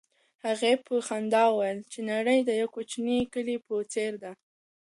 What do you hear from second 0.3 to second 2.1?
هغې په خندا وویل چې